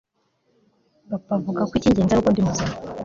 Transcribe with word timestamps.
Papa 1.09 1.31
avuga 1.37 1.61
ko 1.67 1.73
icyingenzi 1.75 2.11
ari 2.13 2.21
uko 2.21 2.31
ndi 2.31 2.41
muzima 2.47 2.73